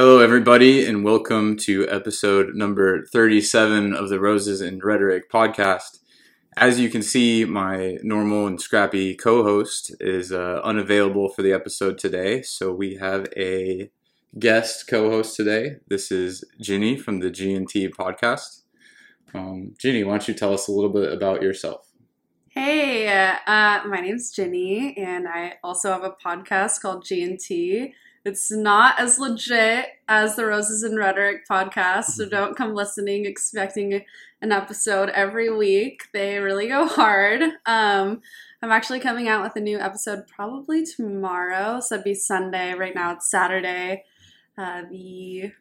[0.00, 5.98] Hello, everybody, and welcome to episode number 37 of the Roses and Rhetoric podcast.
[6.56, 11.52] As you can see, my normal and scrappy co host is uh, unavailable for the
[11.52, 13.90] episode today, so we have a
[14.38, 15.78] guest co host today.
[15.88, 18.62] This is Ginny from the G&T podcast.
[19.34, 21.90] Um, Ginny, why don't you tell us a little bit about yourself?
[22.50, 27.94] Hey, uh, my name's Ginny, and I also have a podcast called G&T.
[28.24, 32.30] It's not as legit as the Roses and Rhetoric podcast, so Mhm.
[32.30, 34.04] don't come listening expecting
[34.42, 36.02] an episode every week.
[36.12, 37.42] They really go hard.
[37.66, 38.20] Um,
[38.62, 42.74] I'm actually coming out with a new episode probably tomorrow, so it'd be Sunday.
[42.74, 44.04] Right now it's Saturday,
[44.56, 45.52] uh, the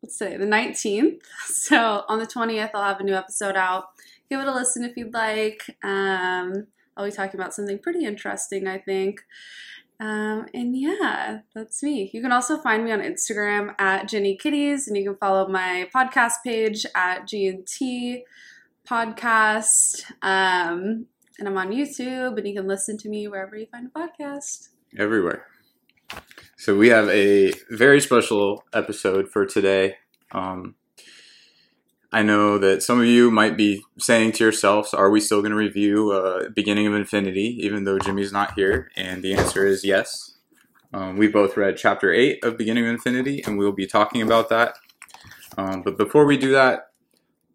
[0.00, 1.22] what's today, the 19th.
[1.46, 3.86] So on the 20th, I'll have a new episode out.
[4.30, 5.62] Give it a listen if you'd like.
[5.82, 9.24] Um, I'll be talking about something pretty interesting, I think.
[10.00, 12.10] Um, and yeah, that's me.
[12.12, 15.88] You can also find me on Instagram at Jenny Kitties, and you can follow my
[15.94, 18.24] podcast page at G&T
[18.88, 20.02] Podcast.
[20.22, 21.06] Um,
[21.38, 24.68] and I'm on YouTube, and you can listen to me wherever you find a podcast.
[24.98, 25.46] Everywhere.
[26.56, 29.96] So, we have a very special episode for today.
[30.32, 30.74] Um,
[32.14, 35.50] I know that some of you might be saying to yourselves, Are we still going
[35.50, 38.92] to review uh, Beginning of Infinity, even though Jimmy's not here?
[38.96, 40.36] And the answer is yes.
[40.92, 44.48] Um, we both read chapter 8 of Beginning of Infinity, and we'll be talking about
[44.50, 44.76] that.
[45.58, 46.92] Um, but before we do that,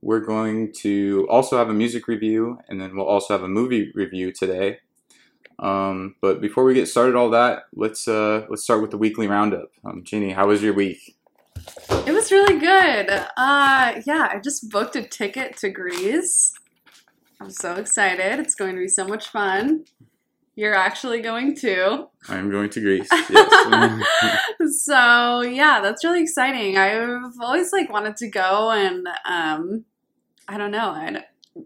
[0.02, 3.94] we're going to also have a music review, and then we'll also have a movie
[3.96, 4.80] review today.
[5.60, 9.28] Um, but before we get started, all that, let's uh, let's start with the weekly
[9.28, 9.72] roundup.
[9.86, 11.16] Um, Jeannie, how was your week?
[12.08, 13.10] It was really good.
[13.38, 16.54] Uh, yeah, I just booked a ticket to Greece.
[17.42, 18.40] I'm so excited.
[18.40, 19.86] It's going to be so much fun.
[20.56, 22.08] You're actually going to.
[22.28, 23.10] I'm going to Greece.
[23.30, 24.06] Yes.
[24.86, 26.78] so yeah, that's really exciting.
[26.78, 29.86] I've always like wanted to go, and um,
[30.48, 30.90] I don't know.
[30.90, 31.24] I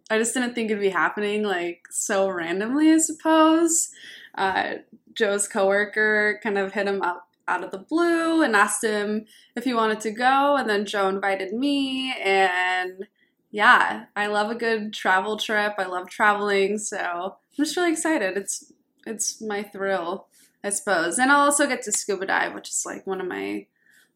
[0.10, 2.92] I just didn't think it'd be happening like so randomly.
[2.92, 3.90] I suppose.
[4.36, 4.76] Uh,
[5.14, 9.64] Joe's coworker kind of hit him up out of the blue and asked him if
[9.64, 13.08] he wanted to go, and then Joe invited me, and
[13.52, 15.76] yeah, I love a good travel trip.
[15.78, 18.38] I love traveling, so I'm just really excited.
[18.38, 18.72] It's
[19.06, 20.28] it's my thrill.
[20.64, 21.20] I suppose.
[21.20, 23.68] And I'll also get to scuba dive, which is like one of my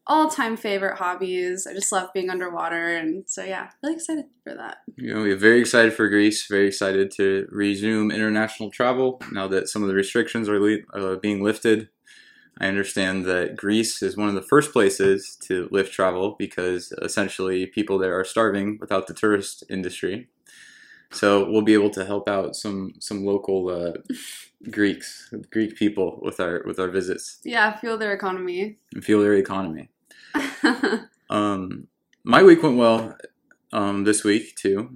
[0.06, 1.66] all time favorite hobbies.
[1.66, 2.96] I just love being underwater.
[2.96, 4.78] And so, yeah, really excited for that.
[4.96, 6.46] you know, we're very excited for Greece.
[6.46, 11.42] Very excited to resume international travel now that some of the restrictions are uh, being
[11.42, 11.90] lifted.
[12.60, 17.66] I understand that Greece is one of the first places to lift travel because essentially
[17.66, 20.28] people there are starving without the tourist industry.
[21.10, 23.92] So we'll be able to help out some some local uh,
[24.70, 28.76] Greeks, Greek people with our with our visits Yeah, fuel their economy.
[28.92, 29.88] and fuel their economy.
[31.30, 31.88] Um,
[32.24, 33.14] my week went well
[33.72, 34.88] um, this week too.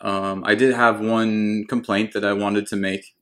[0.00, 3.16] Um, I did have one complaint that I wanted to make.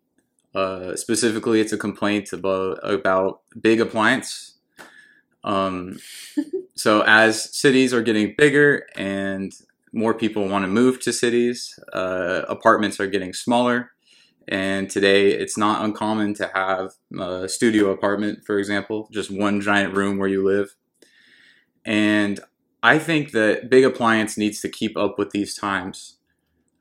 [0.58, 4.58] Uh, specifically, it's a complaint about about big appliance.
[5.44, 5.98] Um,
[6.74, 9.52] so as cities are getting bigger and
[9.92, 13.92] more people want to move to cities, uh, apartments are getting smaller.
[14.48, 19.94] And today, it's not uncommon to have a studio apartment, for example, just one giant
[19.94, 20.74] room where you live.
[21.84, 22.40] And
[22.82, 26.17] I think that big appliance needs to keep up with these times.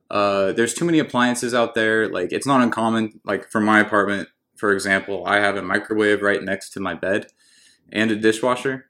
[0.10, 2.08] Uh, there's too many appliances out there.
[2.10, 3.20] Like it's not uncommon.
[3.24, 7.28] Like for my apartment, for example, I have a microwave right next to my bed
[7.92, 8.90] and a dishwasher,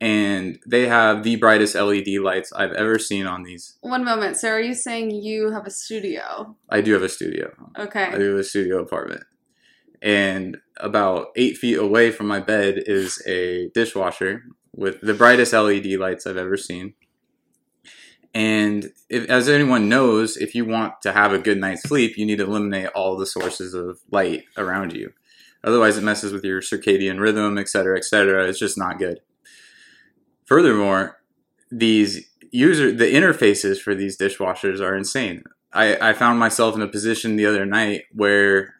[0.00, 3.76] and they have the brightest LED lights I've ever seen on these.
[3.80, 4.36] One moment.
[4.36, 6.56] So, are you saying you have a studio?
[6.68, 7.50] I do have a studio.
[7.78, 8.04] Okay.
[8.04, 9.24] I do have a studio apartment.
[10.02, 14.44] And about eight feet away from my bed is a dishwasher
[14.74, 16.94] with the brightest LED lights I've ever seen.
[18.32, 22.24] And if, as anyone knows, if you want to have a good night's sleep, you
[22.24, 25.12] need to eliminate all the sources of light around you.
[25.64, 28.46] Otherwise, it messes with your circadian rhythm, et cetera, et cetera.
[28.46, 29.20] It's just not good.
[30.46, 31.20] Furthermore,
[31.70, 35.44] these user the interfaces for these dishwashers are insane.
[35.72, 38.74] I, I found myself in a position the other night where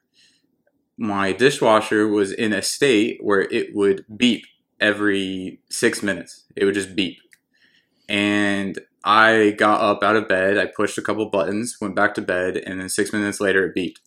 [0.97, 4.45] my dishwasher was in a state where it would beep
[4.81, 6.45] every six minutes.
[6.57, 7.19] It would just beep.
[8.09, 12.21] And I got up out of bed, I pushed a couple buttons, went back to
[12.21, 13.99] bed, and then six minutes later it beeped.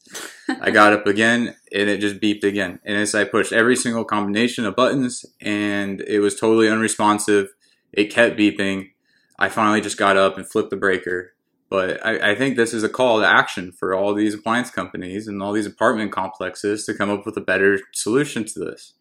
[0.62, 2.80] I got up again and it just beeped again.
[2.86, 7.50] And as I pushed every single combination of buttons and it was totally unresponsive,
[7.92, 8.92] it kept beeping.
[9.40, 11.34] I finally just got up and flipped the breaker.
[11.70, 15.28] But I, I think this is a call to action for all these appliance companies
[15.28, 18.94] and all these apartment complexes to come up with a better solution to this.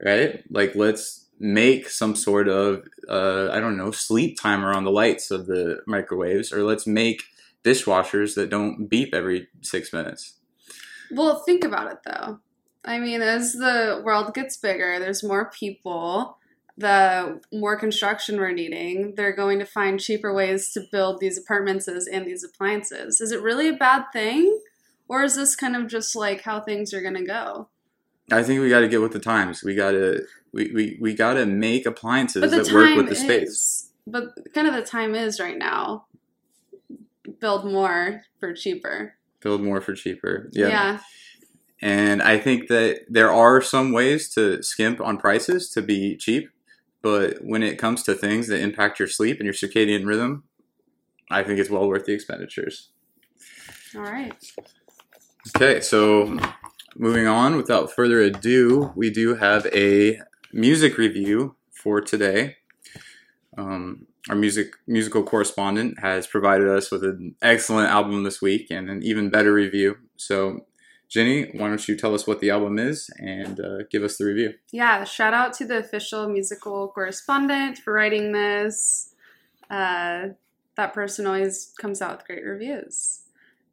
[0.00, 0.44] Right?
[0.48, 5.30] Like let's make some sort of uh, I don't know sleep timer on the lights
[5.30, 7.22] of the microwaves, or let's make
[7.64, 10.38] dishwashers that don't beep every six minutes.
[11.10, 12.40] Well, think about it though.
[12.84, 16.38] I mean, as the world gets bigger, there's more people,
[16.76, 21.88] the more construction we're needing, they're going to find cheaper ways to build these apartments
[21.88, 23.20] and these appliances.
[23.20, 24.60] Is it really a bad thing?
[25.08, 27.68] Or is this kind of just like how things are going to go?
[28.30, 29.62] I think we got to get with the times.
[29.62, 33.20] We got to we, we, we got to make appliances that work with the is,
[33.20, 33.90] space.
[34.06, 36.06] But kind of the time is right now.
[37.40, 39.14] Build more for cheaper.
[39.40, 40.48] Build more for cheaper.
[40.52, 40.68] Yeah.
[40.68, 40.98] Yeah.
[41.82, 46.48] And I think that there are some ways to skimp on prices to be cheap,
[47.02, 50.44] but when it comes to things that impact your sleep and your circadian rhythm,
[51.30, 52.90] I think it's well worth the expenditures.
[53.94, 54.32] All right.
[55.56, 56.38] Okay, so
[56.96, 60.20] moving on, without further ado, we do have a
[60.52, 62.56] music review for today.
[63.56, 68.88] Um, our music musical correspondent has provided us with an excellent album this week and
[68.88, 69.98] an even better review.
[70.16, 70.66] So,
[71.08, 74.24] Jenny, why don't you tell us what the album is and uh, give us the
[74.24, 74.54] review?
[74.72, 79.14] Yeah, shout out to the official musical correspondent for writing this.
[79.68, 80.28] Uh,
[80.76, 83.23] that person always comes out with great reviews.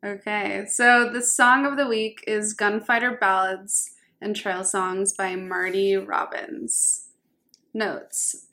[0.03, 5.95] Okay, so the song of the week is Gunfighter Ballads and Trail Songs by Marty
[5.95, 7.09] Robbins.
[7.71, 8.47] Notes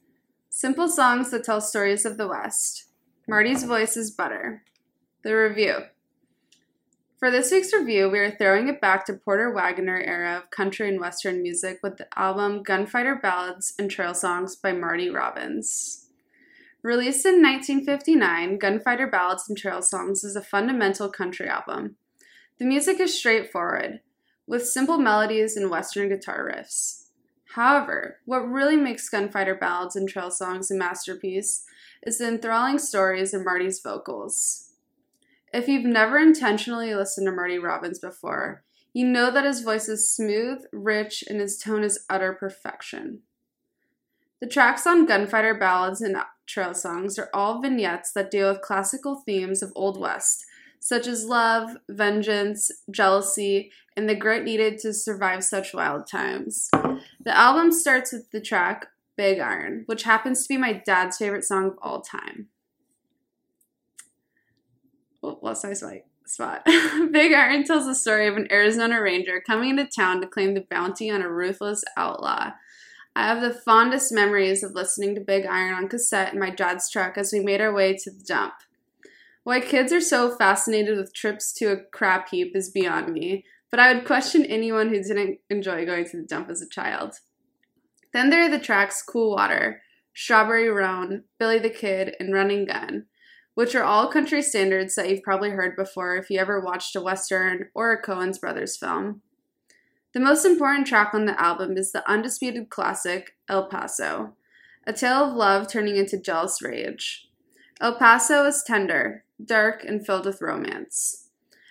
[0.51, 2.85] Simple songs that tell stories of the West.
[3.27, 4.63] Marty's voice is butter.
[5.25, 5.85] The review.
[7.19, 10.91] For this week's review, we are throwing it back to Porter Wagoner era of country
[10.91, 16.08] and western music with the album Gunfighter Ballads and Trail Songs by Marty Robbins.
[16.89, 21.97] Released in 1959, Gunfighter Ballads and Trail Songs is a fundamental country album.
[22.59, 24.01] The music is straightforward,
[24.47, 27.09] with simple melodies and western guitar riffs.
[27.57, 31.67] However, what really makes Gunfighter Ballads and Trail Songs a masterpiece
[32.05, 34.71] is the enthralling stories and Marty's vocals.
[35.53, 38.65] If you've never intentionally listened to Marty Robbins before,
[38.95, 43.21] you know that his voice is smooth, rich, and his tone is utter perfection.
[44.41, 46.17] The tracks on Gunfighter Ballads and
[46.49, 50.47] Trail Songs are all vignettes that deal with classical themes of Old West,
[50.81, 56.71] such as love, vengeance, jealousy, and the grit needed to survive such wild times.
[56.73, 58.87] The album starts with the track
[59.17, 62.49] Big Iron, which happens to be my dad's favorite song of all time.
[65.21, 65.75] Well, what's my
[66.25, 66.65] spot?
[67.11, 70.65] Big Iron tells the story of an Arizona ranger coming into town to claim the
[70.71, 72.53] bounty on a ruthless outlaw.
[73.17, 76.91] I have the fondest memories of listening to Big Iron on cassette in my dad's
[76.91, 78.55] truck as we made our way to the dump.
[79.45, 83.81] Why kids are so fascinated with trips to a crap heap is beyond me, but
[83.81, 87.15] I would question anyone who didn't enjoy going to the dump as a child.
[88.13, 89.83] Then there are the tracks Cool Water,
[90.15, 93.07] Strawberry Roan, Billy the Kid, and Running Gun,
[93.55, 97.01] which are all country standards that you've probably heard before if you ever watched a
[97.01, 99.23] Western or a Coen's Brothers film.
[100.19, 104.35] The most important track on the album is the undisputed classic, El Paso,
[104.85, 107.29] a tale of love turning into jealous rage.
[107.81, 111.29] El Paso is tender, dark, and filled with romance.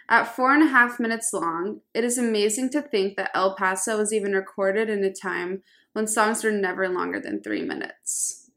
[0.07, 3.97] At four and a half minutes long, it is amazing to think that El Paso
[3.97, 5.61] was even recorded in a time
[5.91, 8.49] when songs were never longer than three minutes.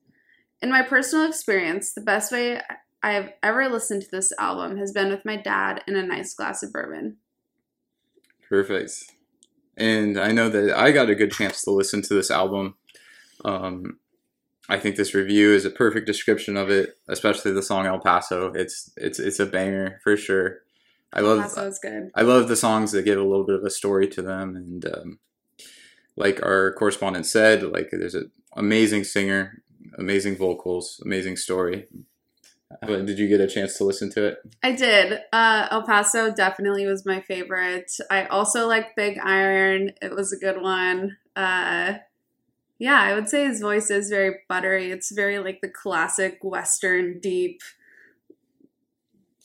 [0.63, 2.61] In my personal experience, the best way
[3.03, 6.33] I have ever listened to this album has been with my dad in a nice
[6.33, 7.17] glass of bourbon.
[8.49, 9.17] Perfect.
[9.77, 12.75] And I know that I got a good chance to listen to this album.
[13.45, 13.99] Um,
[14.69, 18.53] I think this review is a perfect description of it, especially the song El Paso.
[18.53, 20.59] It's it's it's a banger for sure.
[21.13, 22.11] I love Paso's good.
[22.15, 24.87] I love the songs that give a little bit of a story to them, and
[24.87, 25.19] um,
[26.17, 29.63] like our correspondent said, like there's an amazing singer,
[29.99, 31.89] amazing vocals, amazing story.
[32.81, 34.39] But did you get a chance to listen to it?
[34.63, 35.21] I did.
[35.33, 37.91] Uh, El Paso definitely was my favorite.
[38.11, 39.93] I also like Big Iron.
[40.01, 41.17] It was a good one.
[41.35, 41.95] Uh,
[42.79, 44.91] yeah, I would say his voice is very buttery.
[44.91, 47.61] It's very like the classic Western deep.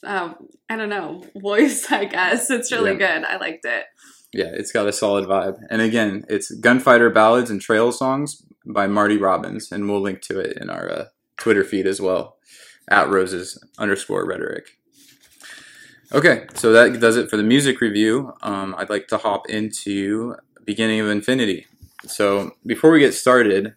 [0.04, 0.36] Um,
[0.70, 1.88] I don't know voice.
[1.92, 3.20] I guess it's really Yeah.
[3.20, 3.26] good.
[3.26, 3.86] I liked it.
[4.34, 5.58] Yeah, it's got a solid vibe.
[5.70, 10.40] And again, it's Gunfighter Ballads and Trail Songs by Marty Robbins, and we'll link to
[10.40, 11.06] it in our uh,
[11.38, 12.38] Twitter feed as well,
[12.88, 14.78] at roses underscore rhetoric.
[16.12, 18.34] Okay, so that does it for the music review.
[18.42, 21.66] Um, I'd like to hop into Beginning of Infinity.
[22.06, 23.76] So before we get started,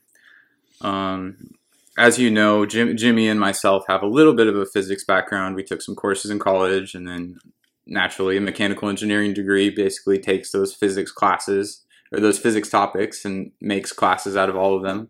[0.83, 1.55] um,
[1.97, 5.57] as you know, Jim, Jimmy and myself have a little bit of a physics background.
[5.57, 7.39] We took some courses in college, and then
[7.87, 13.53] naturally, a mechanical engineering degree basically takes those physics classes or those physics topics and
[13.61, 15.09] makes classes out of all of them.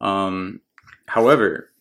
[0.00, 0.60] Um,
[1.06, 1.71] however,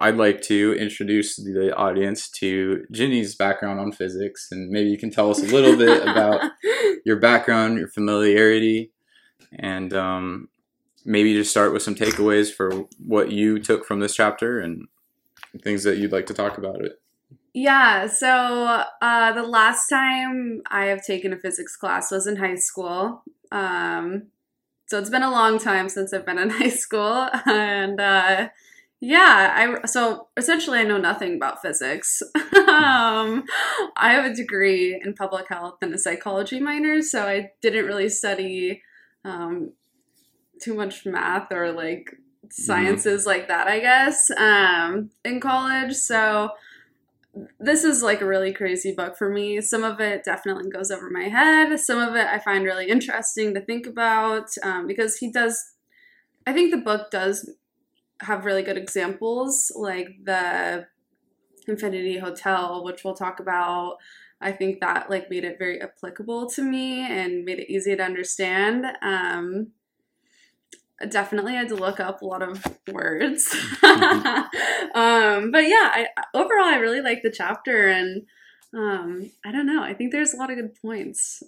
[0.00, 5.10] I'd like to introduce the audience to Ginny's background on physics, and maybe you can
[5.10, 6.52] tell us a little bit about
[7.04, 8.92] your background, your familiarity,
[9.52, 10.48] and um,
[11.04, 14.88] maybe just start with some takeaways for what you took from this chapter and
[15.62, 17.00] things that you'd like to talk about it.
[17.52, 22.54] Yeah, so uh, the last time I have taken a physics class was in high
[22.54, 23.22] school.
[23.52, 24.28] Um,
[24.86, 28.48] so it's been a long time since I've been in high school, and uh,
[29.00, 32.22] yeah, I so essentially I know nothing about physics.
[32.36, 33.44] um,
[33.96, 38.10] I have a degree in public health and a psychology minor, so I didn't really
[38.10, 38.82] study
[39.24, 39.72] um,
[40.60, 42.14] too much math or like
[42.50, 43.68] sciences like that.
[43.68, 46.50] I guess um, in college, so
[47.58, 49.62] this is like a really crazy book for me.
[49.62, 51.78] Some of it definitely goes over my head.
[51.80, 55.72] Some of it I find really interesting to think about um, because he does.
[56.46, 57.48] I think the book does
[58.20, 60.86] have really good examples, like the
[61.66, 63.96] Infinity Hotel, which we'll talk about.
[64.40, 68.02] I think that like made it very applicable to me and made it easy to
[68.02, 68.86] understand.
[69.02, 69.72] Um,
[71.08, 73.54] definitely had to look up a lot of words.
[73.82, 78.22] um, but yeah, I, overall, I really like the chapter, and
[78.74, 79.82] um, I don't know.
[79.82, 81.42] I think there's a lot of good points.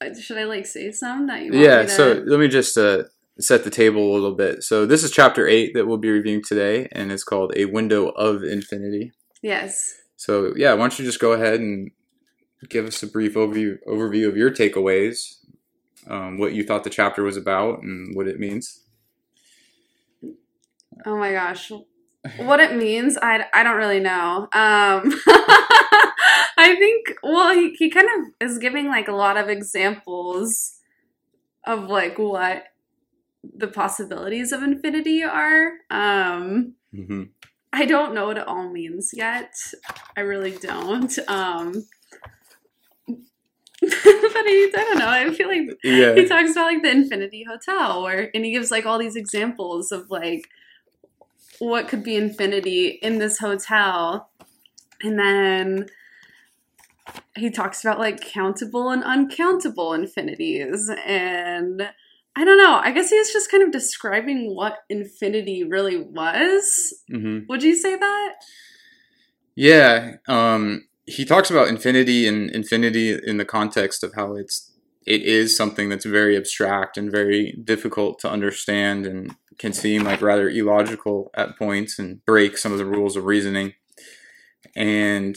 [0.00, 1.54] Uh, should I like say some that you?
[1.54, 1.82] yeah.
[1.82, 1.88] To...
[1.88, 3.04] So let me just uh,
[3.40, 4.62] set the table a little bit.
[4.62, 8.08] So this is chapter eight that we'll be reviewing today, and it's called "A Window
[8.08, 9.94] of Infinity." Yes.
[10.16, 11.90] So yeah, why don't you just go ahead and
[12.68, 15.38] give us a brief overview overview of your takeaways
[16.08, 18.80] um, what you thought the chapter was about and what it means.
[21.04, 21.70] Oh my gosh.
[22.38, 24.48] What it means, I, I don't really know.
[24.52, 25.12] Um,
[26.56, 30.78] I think, well, he, he kind of is giving like a lot of examples
[31.64, 32.64] of like what
[33.42, 35.72] the possibilities of infinity are.
[35.90, 37.24] Um, mm-hmm.
[37.72, 39.54] I don't know what it all means yet.
[40.16, 41.16] I really don't.
[41.28, 41.84] Um,
[43.80, 45.08] but I, I don't know.
[45.08, 46.14] I feel like yeah.
[46.14, 49.92] he talks about like the Infinity Hotel, where and he gives like all these examples
[49.92, 50.48] of like
[51.60, 54.30] what could be infinity in this hotel,
[55.02, 55.86] and then
[57.36, 61.88] he talks about like countable and uncountable infinities, and
[62.38, 62.76] I don't know.
[62.80, 66.94] I guess he's just kind of describing what infinity really was.
[67.12, 67.46] Mm-hmm.
[67.48, 68.34] Would you say that?
[69.56, 70.12] Yeah.
[70.28, 74.72] Um, he talks about infinity and infinity in the context of how it's
[75.04, 80.22] it is something that's very abstract and very difficult to understand and can seem like
[80.22, 83.72] rather illogical at points and break some of the rules of reasoning.
[84.76, 85.36] And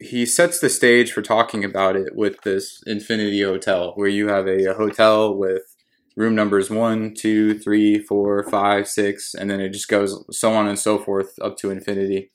[0.00, 4.46] he sets the stage for talking about it with this infinity hotel, where you have
[4.46, 5.71] a, a hotel with
[6.16, 10.66] room numbers one, two, three, four, five, six, and then it just goes so on
[10.66, 12.30] and so forth up to infinity.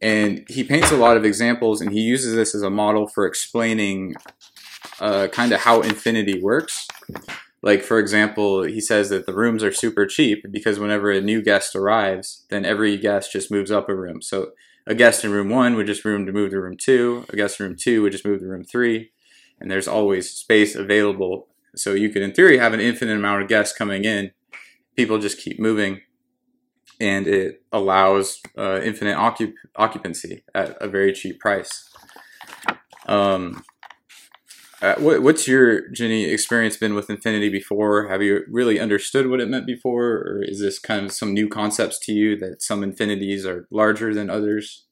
[0.00, 3.26] And he paints a lot of examples and he uses this as a model for
[3.26, 4.16] explaining
[5.00, 6.86] uh, kind of how infinity works.
[7.62, 11.40] Like, for example, he says that the rooms are super cheap because whenever a new
[11.40, 14.20] guest arrives, then every guest just moves up a room.
[14.20, 14.50] So
[14.86, 17.58] a guest in room one would just room to move to room two, a guest
[17.58, 19.12] in room two would just move to room three,
[19.58, 21.48] and there's always space available.
[21.78, 24.32] So you could, in theory, have an infinite amount of guests coming in.
[24.96, 26.00] People just keep moving
[27.00, 31.90] and it allows uh, infinite occup- occupancy at a very cheap price.
[33.06, 33.64] Um,
[34.80, 38.08] uh, what, what's your Jenny experience been with infinity before?
[38.08, 41.48] Have you really understood what it meant before, or is this kind of some new
[41.48, 44.83] concepts to you that some infinities are larger than others?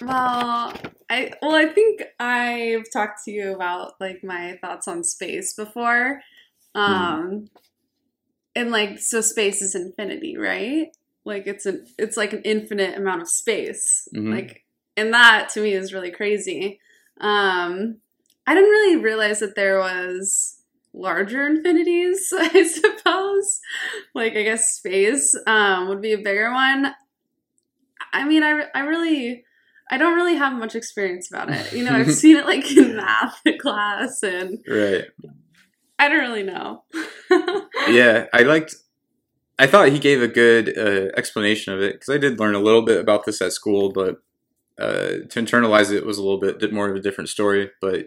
[0.00, 0.72] Well,
[1.08, 6.20] I well, I think I've talked to you about like my thoughts on space before.
[6.74, 6.80] Hmm.
[6.80, 7.48] Um, mm
[8.56, 10.88] and like so space is infinity right
[11.24, 14.32] like it's an it's like an infinite amount of space mm-hmm.
[14.32, 14.64] like
[14.96, 16.80] and that to me is really crazy
[17.20, 17.98] um
[18.46, 20.62] i didn't really realize that there was
[20.92, 23.60] larger infinities i suppose
[24.14, 26.92] like i guess space um would be a bigger one
[28.12, 29.44] i mean i, I really
[29.90, 31.72] I don't really have much experience about it.
[31.72, 35.04] You know, I've seen it like in math class and right.
[35.98, 36.82] I don't really know.
[37.88, 38.74] yeah, I liked.
[39.58, 42.60] I thought he gave a good uh, explanation of it because I did learn a
[42.60, 44.16] little bit about this at school, but
[44.78, 47.70] uh, to internalize it was a little bit more of a different story.
[47.80, 48.06] But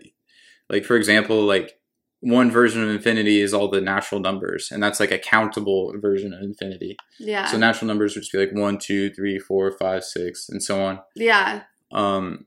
[0.69, 1.78] like for example, like
[2.22, 6.34] one version of infinity is all the natural numbers, and that's like a countable version
[6.34, 6.98] of infinity.
[7.18, 7.46] Yeah.
[7.46, 10.82] So natural numbers would just be like one, two, three, four, five, six, and so
[10.82, 11.00] on.
[11.16, 11.64] Yeah.
[11.92, 12.46] Um.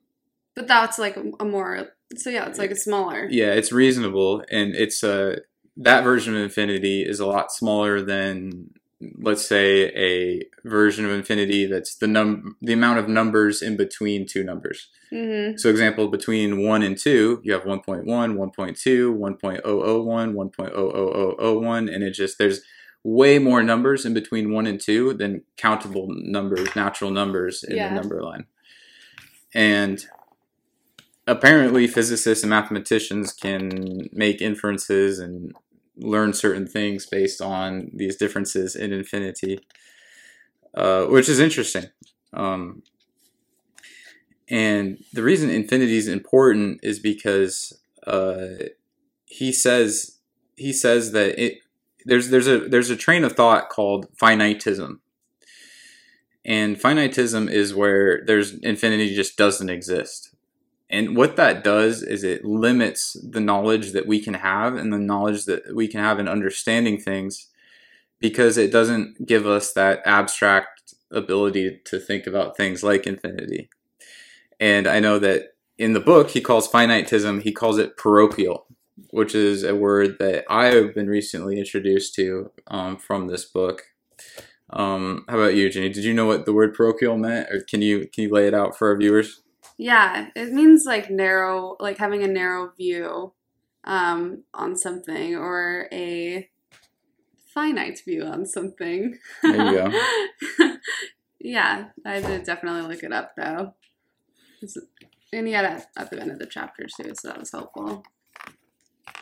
[0.54, 3.26] But that's like a more so yeah, it's like a smaller.
[3.30, 5.36] Yeah, it's reasonable, and it's uh
[5.78, 8.70] that version of infinity is a lot smaller than
[9.18, 14.26] let's say a version of infinity that's the num the amount of numbers in between
[14.26, 14.88] two numbers.
[15.12, 15.56] Mm-hmm.
[15.58, 22.38] So example between 1 and 2, you have 1.1, 1.2, 1.001, 1.00001 and it just
[22.38, 22.62] there's
[23.04, 27.88] way more numbers in between 1 and 2 than countable numbers, natural numbers in Yeah.
[27.88, 28.46] the number line.
[29.54, 30.04] And
[31.26, 35.54] apparently physicists and mathematicians can make inferences and
[35.96, 39.60] learn certain things based on these differences in infinity,
[40.74, 41.86] uh, which is interesting.
[42.32, 42.82] Um,
[44.48, 48.66] and the reason infinity is important is because uh,
[49.24, 50.18] he says
[50.56, 51.58] he says that it
[52.04, 54.98] there's there's a there's a train of thought called finitism.
[56.44, 60.31] And finitism is where there's infinity just doesn't exist.
[60.92, 64.98] And what that does is it limits the knowledge that we can have and the
[64.98, 67.48] knowledge that we can have in understanding things
[68.20, 73.70] because it doesn't give us that abstract ability to think about things like infinity.
[74.60, 78.66] And I know that in the book he calls finitism, he calls it parochial,
[79.10, 83.82] which is a word that I have been recently introduced to um, from this book.
[84.70, 85.88] Um, how about you, Jenny?
[85.88, 88.54] Did you know what the word parochial meant, or can you can you lay it
[88.54, 89.41] out for our viewers?
[89.82, 93.32] Yeah, it means like narrow, like having a narrow view
[93.82, 96.48] um, on something or a
[97.52, 99.18] finite view on something.
[99.42, 99.90] There you
[100.58, 100.74] go.
[101.40, 103.74] yeah, I did definitely look it up though.
[105.32, 108.04] And he had it at the end of the chapter too, so that was helpful.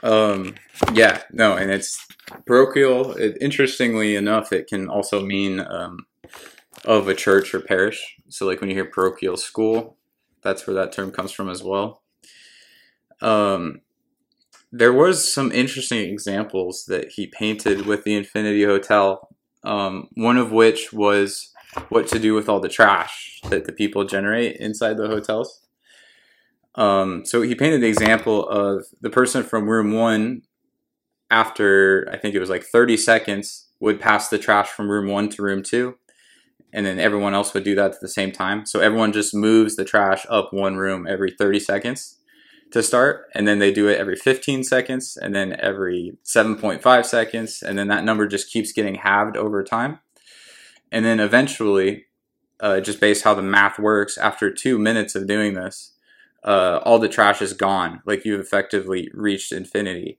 [0.02, 0.56] Um,
[0.92, 2.06] yeah, no, and it's
[2.44, 3.14] parochial.
[3.14, 6.04] It, interestingly enough, it can also mean um,
[6.84, 8.16] of a church or parish.
[8.28, 9.96] So, like when you hear parochial school,
[10.42, 12.02] that's where that term comes from as well.
[13.20, 13.80] Um,
[14.72, 19.28] there was some interesting examples that he painted with the Infinity Hotel.
[19.62, 21.52] Um, one of which was
[21.88, 25.60] what to do with all the trash that the people generate inside the hotels.
[26.76, 30.42] Um, so he painted the example of the person from room one,
[31.30, 35.28] after I think it was like 30 seconds, would pass the trash from room one
[35.30, 35.96] to room two.
[36.72, 38.64] And then everyone else would do that at the same time.
[38.66, 42.16] So everyone just moves the trash up one room every 30 seconds
[42.70, 43.26] to start.
[43.34, 47.62] And then they do it every 15 seconds and then every 7.5 seconds.
[47.62, 49.98] And then that number just keeps getting halved over time.
[50.92, 52.06] And then eventually,
[52.60, 55.92] uh, just based how the math works, after two minutes of doing this,
[56.44, 58.02] uh, all the trash is gone.
[58.04, 60.18] Like you've effectively reached infinity.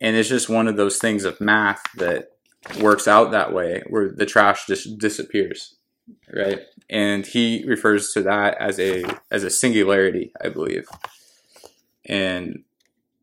[0.00, 2.33] And it's just one of those things of math that
[2.80, 5.76] works out that way, where the trash just disappears,
[6.34, 6.60] right?
[6.90, 10.88] And he refers to that as a as a singularity, I believe.
[12.06, 12.64] And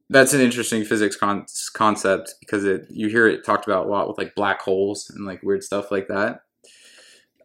[0.09, 4.07] that's an interesting physics con- concept because it you hear it talked about a lot
[4.07, 6.41] with like black holes and like weird stuff like that.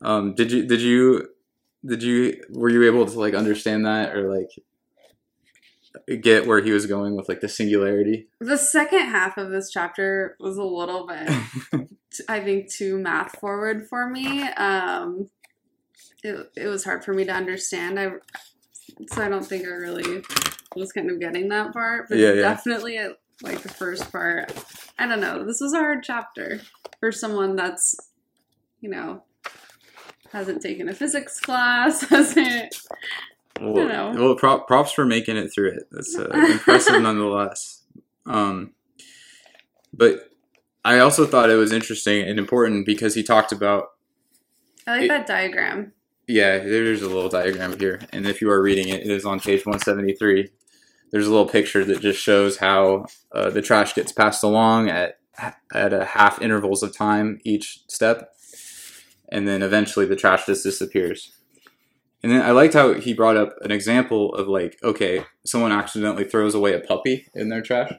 [0.02, 1.28] Um, did you did you
[1.84, 4.50] did you were you able to like understand that or like
[6.20, 10.36] get where he was going with like the singularity The second half of this chapter
[10.40, 11.88] was a little bit,
[12.28, 14.42] I think, too math forward for me.
[14.42, 15.30] Um,
[16.22, 17.98] it, it was hard for me to understand.
[18.00, 18.12] I
[19.12, 20.22] so I don't think I really
[20.74, 22.42] was kind of getting that part, but Yeah, yeah.
[22.42, 24.52] definitely at, like the first part.
[24.98, 25.44] I don't know.
[25.44, 26.60] This was a hard chapter
[27.00, 27.96] for someone that's,
[28.80, 29.22] you know,
[30.32, 32.74] hasn't taken a physics class, hasn't.
[33.60, 37.82] Well, well prop, props for making it through it that's uh, impressive nonetheless
[38.26, 38.72] um,
[39.92, 40.30] but
[40.84, 43.88] i also thought it was interesting and important because he talked about
[44.86, 45.92] I like It- that diagram.
[46.28, 49.38] Yeah, there's a little diagram here, and if you are reading it, it is on
[49.38, 50.48] page 173.
[51.12, 55.18] There's a little picture that just shows how uh, the trash gets passed along at
[55.72, 58.32] at a half intervals of time each step,
[59.30, 61.30] and then eventually the trash just disappears.
[62.26, 66.24] And then I liked how he brought up an example of like, okay, someone accidentally
[66.24, 67.92] throws away a puppy in their trash,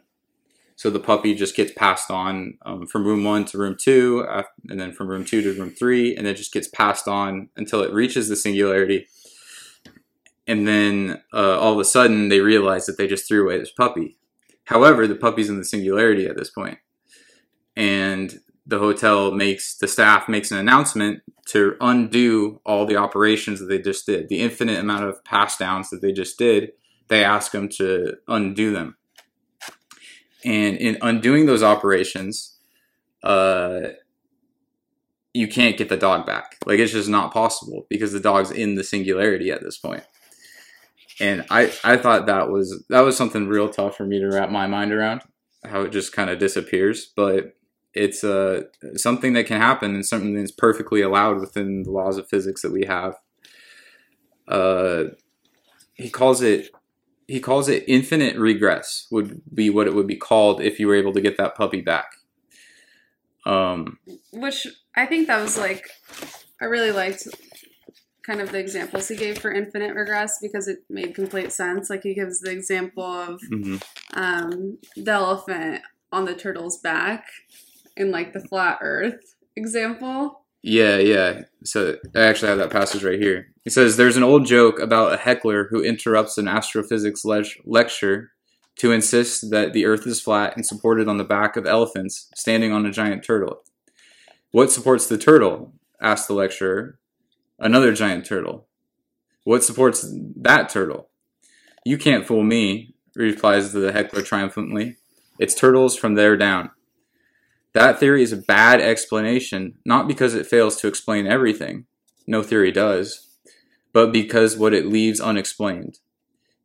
[0.76, 4.44] so the puppy just gets passed on um, from room one to room two, uh,
[4.68, 7.82] and then from room two to room three, and it just gets passed on until
[7.82, 9.08] it reaches the singularity.
[10.46, 13.72] And then uh, all of a sudden, they realize that they just threw away this
[13.72, 14.18] puppy.
[14.66, 16.80] However, the puppy's in the singularity at this point,
[17.78, 23.68] and the hotel makes the staff makes an announcement to undo all the operations that
[23.68, 26.74] they just did, the infinite amount of pass downs that they just did.
[27.08, 28.98] They ask them to undo them.
[30.44, 32.58] And in undoing those operations
[33.24, 33.90] uh
[35.34, 36.58] you can't get the dog back.
[36.66, 40.04] Like it's just not possible because the dog's in the singularity at this point.
[41.20, 44.50] And i i thought that was that was something real tough for me to wrap
[44.50, 45.22] my mind around
[45.64, 47.57] how it just kind of disappears, but
[47.94, 48.64] it's uh,
[48.96, 52.72] something that can happen and something that's perfectly allowed within the laws of physics that
[52.72, 53.16] we have.
[54.48, 55.06] Uh,
[55.96, 56.70] he calls it
[57.28, 60.96] he calls it infinite regress would be what it would be called if you were
[60.96, 62.12] able to get that puppy back.
[63.46, 64.00] Um,
[64.32, 65.90] Which I think that was like,
[66.62, 67.28] I really liked
[68.26, 71.90] kind of the examples he gave for infinite regress because it made complete sense.
[71.90, 73.84] Like he gives the example of mhm.
[74.14, 77.26] um, the elephant on the turtle's back
[77.98, 80.46] in like the flat Earth example.
[80.64, 81.44] Yeah, yeah.
[81.64, 83.48] So I actually have that passage right here.
[83.64, 88.32] He says there's an old joke about a heckler who interrupts an astrophysics le- lecture
[88.80, 92.72] to insist that the Earth is flat and supported on the back of elephants standing
[92.72, 93.64] on a giant turtle.
[94.52, 95.74] What supports the turtle?
[96.02, 97.00] asked the lecturer.
[97.60, 98.68] Another giant turtle.
[99.44, 101.10] What supports that turtle?
[101.86, 104.98] You can't fool me, replies the heckler triumphantly.
[105.40, 106.70] It's turtles from there down.
[107.78, 111.86] That theory is a bad explanation, not because it fails to explain everything,
[112.26, 113.28] no theory does,
[113.94, 116.00] but because what it leaves unexplained.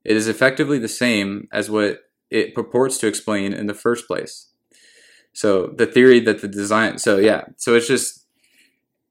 [0.04, 1.98] It is effectively the same as what
[2.30, 4.52] it purports to explain in the first place.
[5.34, 8.26] So the theory that the design, so yeah, so it's just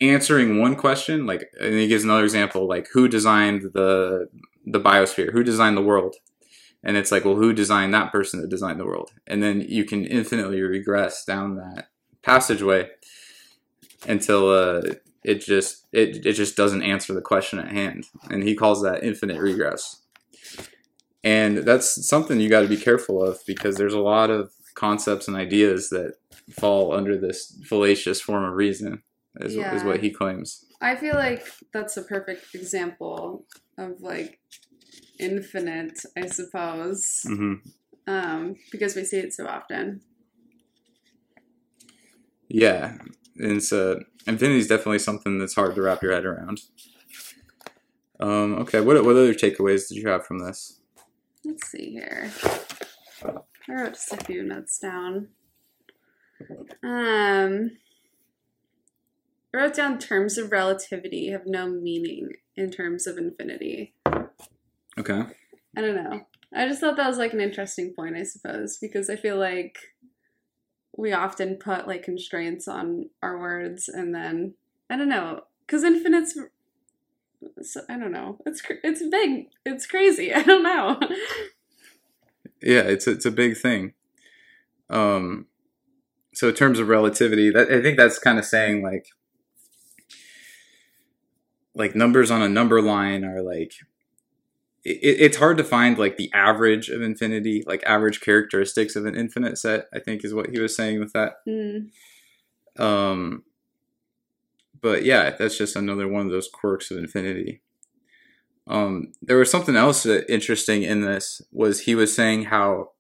[0.02, 4.28] answering one question, like, and he gives another example, like who designed the
[4.66, 6.16] the biosphere, who designed the world,
[6.84, 9.86] and it's like, well, who designed that person that designed the world, and then you
[9.86, 11.91] can infinitely regress down that
[12.24, 12.90] passageway
[14.08, 14.82] until uh,
[15.24, 19.04] it just it it just doesn't answer the question at hand, and he calls that
[19.04, 20.02] infinite regress.
[21.24, 25.28] And that's something you got to be careful of because there's a lot of concepts
[25.28, 26.16] and ideas that
[26.50, 29.04] fall under this fallacious form of reason,
[29.40, 30.66] is, is what he claims.
[30.82, 33.46] I feel like that's a perfect example
[33.78, 34.40] of like
[35.20, 37.56] infinite, I suppose, hmm
[38.08, 40.02] um, because we see it so often.
[42.54, 42.98] Yeah,
[43.38, 46.60] and it's uh, infinity is definitely something that's hard to wrap your head around.
[48.20, 50.82] Um, okay, what what other takeaways did you have from this?
[51.46, 52.30] Let's see here.
[53.24, 55.30] I wrote just a few notes down.
[56.84, 57.72] Um,
[59.54, 63.96] I wrote down terms of relativity have no meaning in terms of infinity.
[65.00, 65.24] Okay.
[65.78, 66.22] I don't know.
[66.54, 69.78] I just thought that was like an interesting point, I suppose, because I feel like
[71.02, 74.54] we often put like constraints on our words and then
[74.90, 76.38] I don't know, because infinite's
[77.90, 78.38] I don't know.
[78.46, 79.48] It's it's big.
[79.66, 80.32] It's crazy.
[80.34, 81.00] I don't know.
[82.62, 83.94] Yeah, it's it's a big thing.
[84.92, 85.48] Um,
[86.36, 89.08] so in terms of relativity, that I think that's kind of saying like
[91.74, 93.74] like numbers on a number line are like
[94.84, 99.16] it, it's hard to find like the average of infinity, like average characteristics of an
[99.16, 99.88] infinite set.
[99.94, 101.46] I think is what he was saying with that.
[101.48, 101.90] Mm,
[102.80, 103.44] Um,
[104.82, 107.62] but yeah, that's just another one of those quirks of infinity.
[108.68, 112.92] Um, there was something else that interesting in this was he was saying how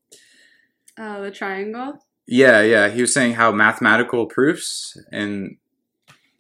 [0.97, 2.03] oh, the triangle.
[2.27, 5.57] yeah yeah he was saying how mathematical proofs and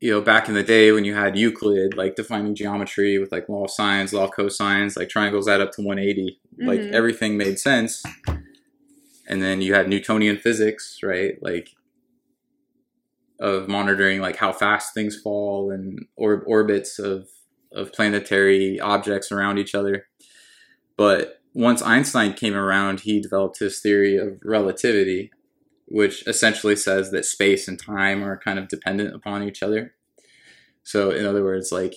[0.00, 3.48] you know back in the day when you had Euclid like defining geometry with like
[3.48, 6.92] law of sines, law of cosines, like triangles add up to 180, like Mhm.
[6.92, 8.02] everything made sense.
[9.28, 11.34] And then you had Newtonian physics, right?
[11.42, 11.70] Like
[13.38, 17.28] of monitoring like how fast things fall and or orbits of
[17.72, 20.06] of planetary objects around each other.
[20.96, 25.30] But once Einstein came around, he developed his theory of relativity,
[25.90, 29.92] which essentially says that space and time are kind of dependent upon each other.
[30.84, 31.96] So, in other words, like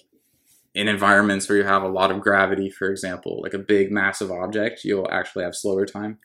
[0.73, 4.31] in environments where you have a lot of gravity, for example, like a big massive
[4.31, 6.17] object, you'll actually have slower time.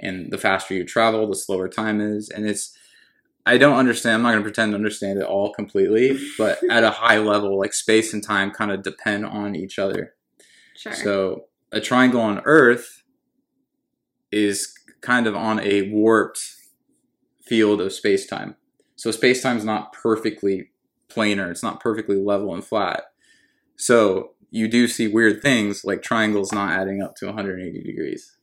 [0.00, 2.28] And the faster you travel, the slower time is.
[2.28, 2.76] And it's,
[3.46, 6.82] I don't understand, I'm not going to pretend to understand it all completely, but at
[6.82, 10.14] a high level, like space and time kind of depend on each other.
[10.76, 10.92] Sure.
[10.92, 13.04] So a triangle on Earth
[14.32, 16.55] is kind of on a warped
[17.46, 18.56] field of space time.
[18.96, 20.70] So space time is not perfectly
[21.08, 23.04] planar, it's not perfectly level and flat.
[23.76, 28.36] So you do see weird things like triangles not adding up to 180 degrees.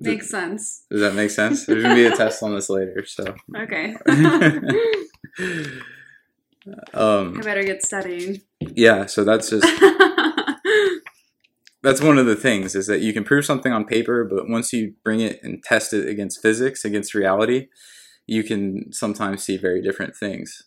[0.00, 0.84] Makes sense.
[0.90, 1.66] Does that make sense?
[1.66, 3.34] There's gonna be a test on this later, so.
[3.56, 3.96] Okay.
[6.94, 8.40] um, I better get studying.
[8.60, 9.64] yeah, so that's just
[11.88, 14.72] that's one of the things is that you can prove something on paper, but once
[14.72, 17.68] you bring it and test it against physics, against reality,
[18.26, 20.62] you can sometimes see very different things.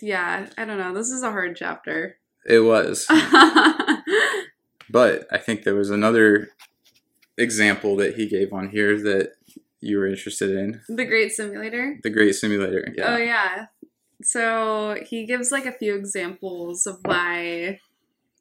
[0.00, 0.92] yeah, I don't know.
[0.92, 2.18] This is a hard chapter.
[2.46, 3.06] It was,
[4.90, 6.50] but I think there was another
[7.38, 9.32] example that he gave on here that
[9.80, 11.98] you were interested in the Great Simulator.
[12.02, 12.92] the Great Simulator.
[12.96, 13.14] yeah.
[13.14, 13.24] Oh Yeah.
[13.24, 13.66] yeah.
[14.22, 17.80] So he gives like a few examples of why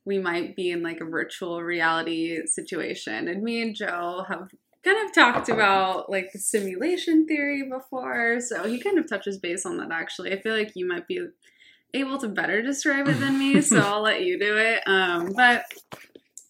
[0.06, 3.28] we might be in like a virtual reality situation.
[3.28, 4.50] And me and Joe have
[4.84, 8.42] kind of talked about like the simulation theory before.
[8.42, 10.34] So he kind of touches base on that actually.
[10.34, 11.26] I feel like you might be
[11.94, 14.82] able to better describe it than me, so I'll let you do it.
[14.86, 15.66] Um, but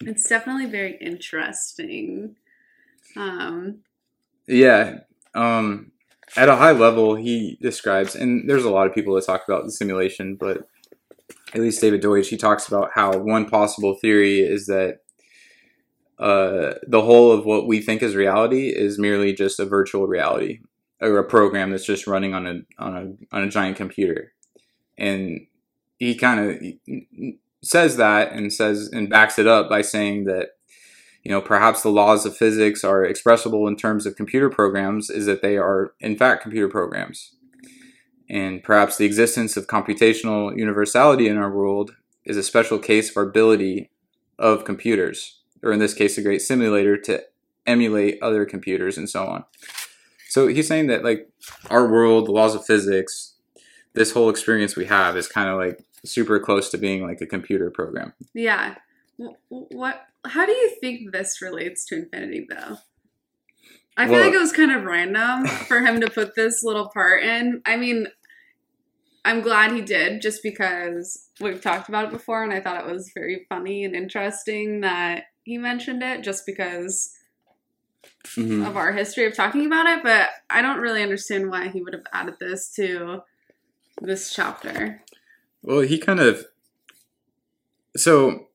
[0.02, 2.36] it's definitely very interesting.
[3.16, 3.80] Um,
[4.48, 5.00] Yeah.
[5.36, 5.92] Um,
[6.36, 9.66] at a high level, he describes, and there's a lot of people that talk about
[9.66, 10.68] the simulation, but
[11.54, 15.00] at least David Deutsch, he talks about how one possible theory is that
[16.20, 20.60] uh, the whole of what we think is reality is merely just a virtual reality
[21.02, 24.32] or a program that's just running on a on a on a giant computer,
[24.98, 25.46] and
[25.98, 26.94] he kind of
[27.62, 30.50] says that and says and backs it up by saying that
[31.24, 35.26] you know perhaps the laws of physics are expressible in terms of computer programs is
[35.26, 37.36] that they are in fact computer programs
[38.30, 43.18] and perhaps the existence of computational universality in our world is a special case of
[43.18, 43.90] our ability
[44.40, 47.24] of computers or in this case a great simulator to
[47.66, 49.44] emulate other computers and so on
[50.30, 51.30] so he's saying that like
[51.70, 53.36] our world the laws of physics
[53.94, 57.26] this whole experience we have is kind of like super close to being like a
[57.26, 58.76] computer program Yeah.
[59.50, 60.06] What?
[60.26, 62.78] How do you think this relates to Infinity, though?
[63.96, 66.90] I feel Well- like it was kind of random for him to put this little
[66.90, 67.62] part in.
[67.66, 68.08] I mean,
[69.26, 72.92] I'm glad he did, just because we've talked about it before, and I thought it
[72.92, 77.18] was very funny and interesting that he mentioned it, just because
[78.36, 78.68] Mhm.
[78.68, 80.04] of our history of talking about it.
[80.04, 83.22] But I don't really understand why he would have added this to
[84.02, 85.02] this chapter.
[85.62, 86.46] Well, he kind of.
[87.96, 88.50] So,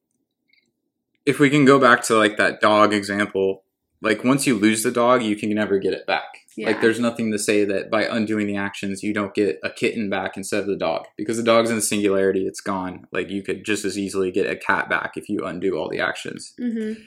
[1.24, 3.64] if we can go back to like that dog example,
[4.00, 6.24] like once you lose the dog, you can never get it back.
[6.56, 6.68] Yeah.
[6.68, 10.10] Like, there's nothing to say that by undoing the actions, you don't get a kitten
[10.10, 13.06] back instead of the dog because the dog's in the singularity, it's gone.
[13.12, 16.00] Like, you could just as easily get a cat back if you undo all the
[16.00, 16.54] actions.
[16.60, 17.00] Mm-hmm.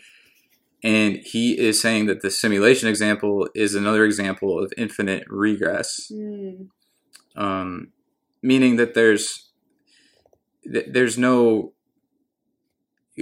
[0.83, 6.09] And he is saying that the simulation example is another example of infinite regress.
[6.11, 6.69] Mm.
[7.35, 7.91] um,
[8.41, 9.51] meaning that there's
[10.63, 11.73] th- there's no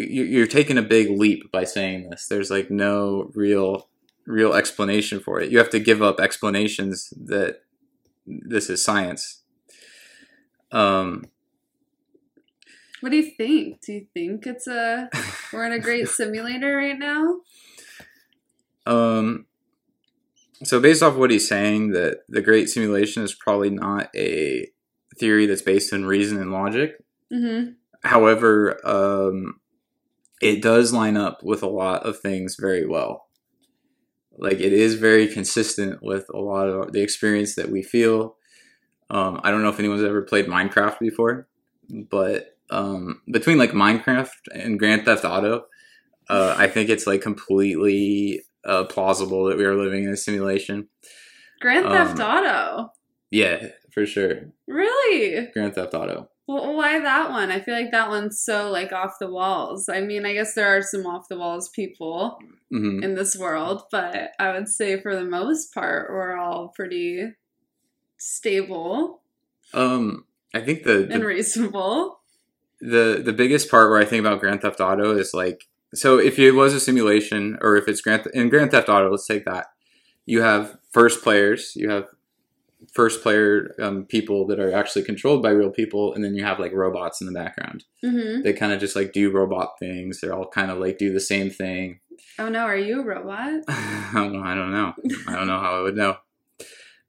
[0.07, 2.27] you're taking a big leap by saying this.
[2.27, 3.89] There's like no real
[4.25, 5.51] real explanation for it.
[5.51, 7.61] You have to give up explanations that
[8.27, 9.41] this is science.
[10.71, 11.25] Um,
[13.01, 13.81] What do you think?
[13.81, 15.09] Do you think it's a
[15.53, 17.37] we're in a great simulator right now?
[18.85, 19.45] um,
[20.63, 24.67] so based off what he's saying, that the great simulation is probably not a
[25.17, 27.03] theory that's based in reason and logic.
[27.31, 27.71] Mm-hmm.
[28.03, 29.58] However, um,
[30.41, 33.27] it does line up with a lot of things very well.
[34.37, 38.37] Like it is very consistent with a lot of the experience that we feel.
[39.09, 41.47] Um, I don't know if anyone's ever played Minecraft before,
[42.09, 45.65] but um, between like Minecraft and Grand Theft Auto,
[46.29, 50.87] uh, I think it's like completely uh, plausible that we are living in a simulation.
[51.59, 52.89] Grand Theft Um, Auto.
[53.31, 54.51] Yeah, for sure.
[54.67, 55.47] Really?
[55.53, 56.29] Grand Theft Auto.
[56.49, 57.51] Well, why that one?
[57.51, 59.87] I feel like that one's so like off the walls.
[59.87, 62.39] I mean, I guess there are some off the walls people
[62.71, 67.35] hmm in this world, but I would say for the most part, we're all pretty
[68.17, 69.21] stable.
[69.75, 72.19] Um, I think the, and reasonable.
[72.81, 76.39] the the biggest part where I think about Grand Theft Auto is like so if
[76.39, 79.67] it was a simulation or if it's Grand in Grand Theft Auto, let's take that.
[80.25, 82.07] You have first players, you have
[82.93, 86.59] first player um, people that are actually controlled by real people, and then you have
[86.59, 87.83] like robots in the background.
[88.01, 90.21] hmm They kind of just like do robot things.
[90.21, 91.99] They're all kind of like do the same thing.
[92.37, 93.61] Oh no, are you a robot?
[93.67, 94.43] I don't know.
[94.43, 94.93] I don't know.
[95.27, 96.17] I don't know how I would know.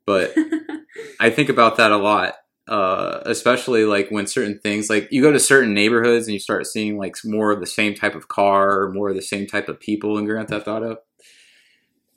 [0.07, 0.35] But
[1.21, 2.35] I think about that a lot,
[2.67, 6.67] uh, especially like when certain things, like you go to certain neighborhoods and you start
[6.67, 9.69] seeing like more of the same type of car or more of the same type
[9.69, 10.97] of people in Grand Theft Auto,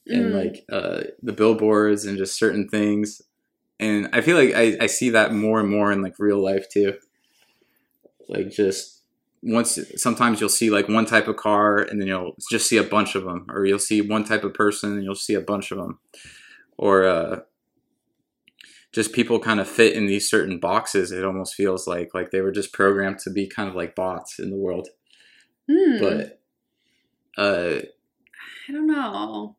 [0.07, 0.43] and Mm.
[0.43, 3.21] like uh, the billboards and just certain things.
[3.79, 6.69] And I feel like I, I see that more and more in like real life
[6.69, 6.93] too.
[8.29, 9.01] Like just
[9.41, 12.83] once, sometimes you'll see like one type of car and then you'll just see a
[12.83, 15.71] bunch of them, or you'll see one type of person and you'll see a bunch
[15.71, 15.99] of them,
[16.77, 17.39] or uh,
[18.93, 21.11] just people kind of fit in these certain boxes.
[21.11, 24.39] It almost feels like like they were just programmed to be kind of like bots
[24.39, 24.87] in the world.
[25.69, 25.99] Hmm.
[25.99, 26.39] But
[27.37, 27.79] uh,
[28.69, 29.55] I don't know.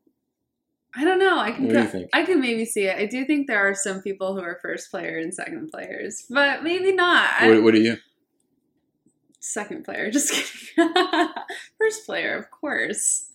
[0.96, 1.38] I don't know.
[1.38, 2.10] I can What do you think?
[2.12, 2.96] I can maybe see it.
[2.96, 6.62] I do think there are some people who are first player and second players, but
[6.62, 7.42] maybe not.
[7.42, 7.96] What, what do you?
[9.44, 11.28] second player, just kidding.
[11.78, 13.30] first player, of course.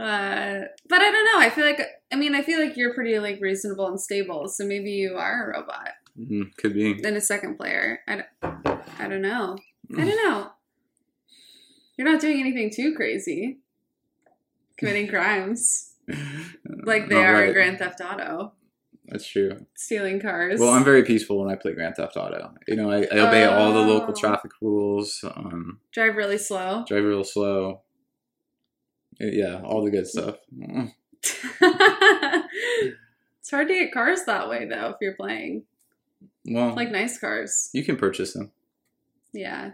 [0.00, 1.38] Uh, but I don't know.
[1.38, 4.64] I feel like I mean I feel like you're pretty like reasonable and stable, so
[4.64, 5.90] maybe you are a robot.
[6.18, 6.94] Mm, could be.
[7.00, 8.00] Then a second player.
[8.08, 9.58] I don't, I don't know.
[9.96, 10.50] I don't know.
[11.96, 13.58] You're not doing anything too crazy.
[14.78, 15.91] Committing crimes
[16.84, 17.52] like they Not are in.
[17.52, 18.52] Grand Theft Auto,
[19.06, 19.66] That's true.
[19.76, 20.58] stealing cars.
[20.60, 22.52] Well, I'm very peaceful when I play Grand Theft Auto.
[22.66, 24.20] You know, I, I obey all the local Oh.
[24.20, 25.24] traffic rules.
[25.24, 26.84] Um, drive really slow.
[26.88, 27.82] drive real slow.
[29.20, 30.36] Yeah, all the good stuff.
[30.56, 30.92] Mm.
[33.40, 35.62] it's hard to get cars that way though if you're playing
[36.44, 37.70] Well, like nice cars.
[37.72, 38.50] you can purchase them
[39.32, 39.72] Yeah.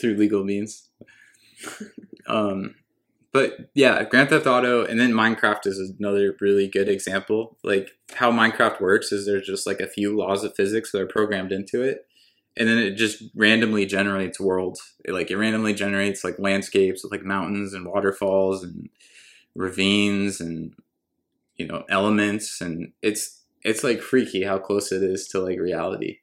[0.00, 0.88] through legal means.
[2.26, 2.74] um,
[3.36, 7.58] but yeah, Grand Theft Auto, and then Minecraft is another really good example.
[7.62, 11.06] Like how Minecraft works is there's just like a few laws of physics that are
[11.06, 12.06] programmed into it,
[12.56, 14.94] and then it just randomly generates worlds.
[15.04, 18.88] It, like it randomly generates like landscapes with like mountains and waterfalls and
[19.54, 20.72] ravines and
[21.56, 26.20] you know elements, and it's it's like freaky how close it is to like reality.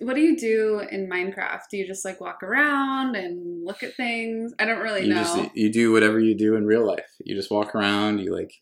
[0.00, 1.62] What do you do in Minecraft?
[1.70, 4.52] Do you just like walk around and look at things?
[4.58, 5.22] I don't really you know.
[5.22, 7.06] just you do whatever you do in real life.
[7.24, 8.20] You just walk around.
[8.20, 8.52] You like,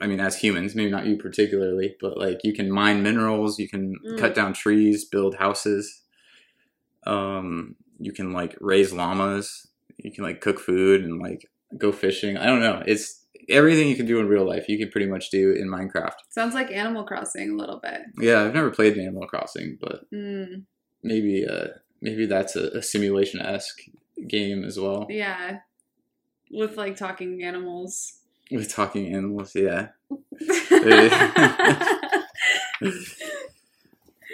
[0.00, 3.58] I mean, as humans, maybe not you particularly, but like you can mine minerals.
[3.58, 4.18] You can Mm.
[4.18, 6.02] cut down trees, build houses.
[7.06, 9.66] Um, you can like raise llamas.
[9.98, 12.36] You can like cook food and like go fishing.
[12.36, 12.82] I don't know.
[12.86, 14.68] It's everything you can do in real life.
[14.68, 16.14] You can pretty much do in Minecraft.
[16.30, 18.00] Sounds like Animal Crossing a little bit.
[18.18, 20.64] Yeah, I've never played Animal Crossing, but Mm,
[21.02, 21.68] maybe uh
[22.00, 23.80] maybe that's a, a simulation esque
[24.28, 25.06] game as well.
[25.10, 25.58] yeah.
[26.50, 28.20] With like talking animals.
[28.50, 29.88] With talking animals, yeah.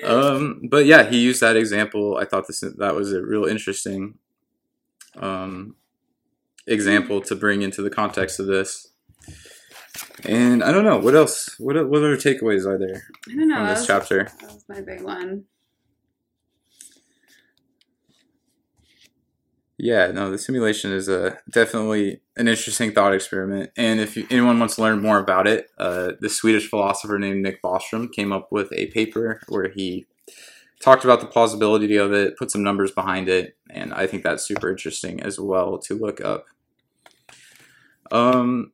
[0.04, 2.16] Um, but yeah, he used that example.
[2.16, 4.14] I thought this that was a real interesting
[5.16, 5.76] um,
[6.66, 8.88] example to bring into the context of this.
[10.24, 11.56] And I don't know what else.
[11.58, 13.56] What what other takeaways are there I don't know.
[13.56, 14.24] from That this was, chapter?
[14.40, 15.44] that was my big one.
[19.78, 23.70] Yeah, no, the simulation is a definitely an interesting thought experiment.
[23.76, 27.42] And if you, anyone wants to learn more about it, uh, the Swedish philosopher named
[27.42, 30.06] Nick Bostrom came up with a paper where he
[30.80, 34.44] talked about the plausibility of it, put some numbers behind it, and I think that's
[34.46, 36.44] super interesting as well to look up.
[38.12, 38.72] Um,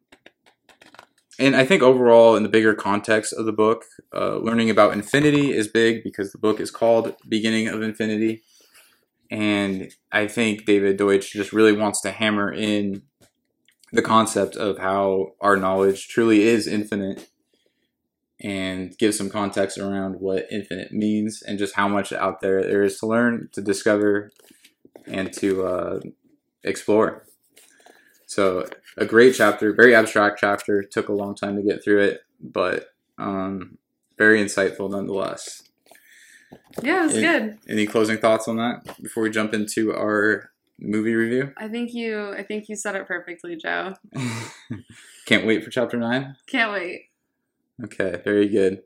[1.38, 5.52] and I think overall, in the bigger context of the book, uh, learning about infinity
[5.52, 8.42] is big because the book is called Beginning of Infinity.
[9.30, 13.02] And I think David Deutsch just really wants to hammer in
[13.92, 17.28] the concept of how our knowledge truly is infinite
[18.40, 22.82] and give some context around what infinite means and just how much out there there
[22.82, 24.30] is to learn, to discover,
[25.06, 26.00] and to uh,
[26.64, 27.27] explore.
[28.28, 28.68] So,
[28.98, 30.82] a great chapter, very abstract chapter.
[30.82, 33.78] Took a long time to get through it, but um,
[34.18, 35.62] very insightful nonetheless.
[36.82, 37.58] Yeah, it was It- good.
[37.66, 41.54] Any closing thoughts on that before we jump into our movie review?
[41.56, 43.94] I think you I think you said it perfectly, Joe.
[45.24, 46.36] Can't wait for chapter nine.
[46.46, 47.06] Can't wait.
[47.82, 48.82] Okay, very good.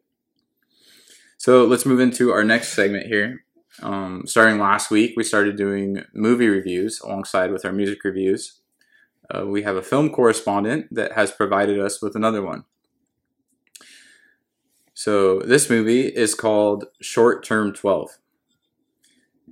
[1.36, 3.44] So let's move into our next segment here.
[3.82, 8.60] Um, starting last week, we started doing movie reviews alongside with our music reviews.
[9.32, 12.64] Uh, we have a film correspondent that has provided us with another one.
[14.94, 18.18] So this movie is called Short Term 12.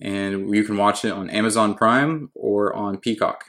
[0.02, 3.46] And you can watch it on Amazon Prime or on Peacock.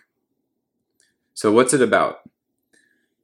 [1.34, 2.20] So what's it about?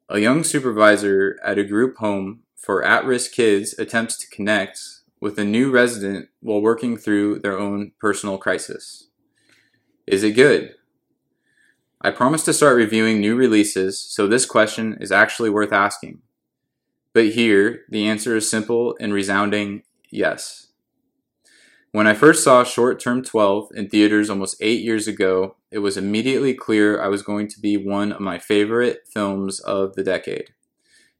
[0.09, 4.79] A young supervisor at a group home for at-risk kids attempts to connect
[5.19, 9.09] with a new resident while working through their own personal crisis.
[10.05, 10.76] Is it good?
[11.99, 16.19] I promise to start reviewing new releases, so this question is actually worth asking.
[17.11, 19.81] But here, the answer is simple and resounding
[20.11, 20.67] yes.
[21.91, 25.97] When I first saw Short Term 12 in theaters almost eight years ago, it was
[25.97, 30.51] immediately clear I was going to be one of my favorite films of the decade.